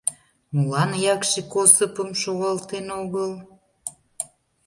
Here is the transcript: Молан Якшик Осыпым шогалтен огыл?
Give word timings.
Молан 0.53 0.91
Якшик 1.13 1.49
Осыпым 1.61 2.09
шогалтен 2.21 2.87
огыл? 3.01 3.31